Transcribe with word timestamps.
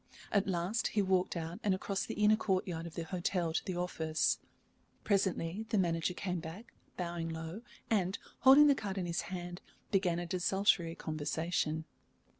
At 0.31 0.47
last 0.47 0.87
he 0.87 1.03
walked 1.03 1.37
out 1.37 1.59
and 1.63 1.75
across 1.75 2.07
the 2.07 2.15
inner 2.15 2.35
courtyard 2.35 2.87
of 2.87 2.95
the 2.95 3.03
hotel 3.03 3.53
to 3.53 3.63
the 3.63 3.75
office. 3.75 4.39
Presently 5.03 5.67
the 5.69 5.77
manager 5.77 6.15
came 6.15 6.39
back, 6.39 6.73
bowing 6.97 7.29
low, 7.29 7.61
and, 7.87 8.17
holding 8.39 8.65
the 8.65 8.73
card 8.73 8.97
in 8.97 9.05
his 9.05 9.21
hand, 9.29 9.61
began 9.91 10.17
a 10.17 10.25
desultory 10.25 10.95
conversation. 10.95 11.85